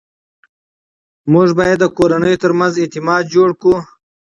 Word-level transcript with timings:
موږ 1.33 1.49
باید 1.59 1.77
د 1.81 1.85
کورنۍ 1.97 2.35
ترمنځ 2.41 2.73
اعتماد 2.79 3.23
جوړ 3.33 3.49
کړو 3.61 3.77